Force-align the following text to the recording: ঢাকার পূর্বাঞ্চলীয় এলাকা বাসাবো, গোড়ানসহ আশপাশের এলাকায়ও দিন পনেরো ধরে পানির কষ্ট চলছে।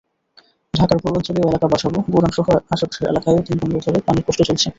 ঢাকার 0.73 0.97
পূর্বাঞ্চলীয় 1.03 1.47
এলাকা 1.47 1.67
বাসাবো, 1.67 1.97
গোড়ানসহ 2.13 2.47
আশপাশের 2.73 3.05
এলাকায়ও 3.11 3.45
দিন 3.47 3.57
পনেরো 3.61 3.79
ধরে 3.85 3.99
পানির 4.07 4.25
কষ্ট 4.27 4.41
চলছে। 4.49 4.67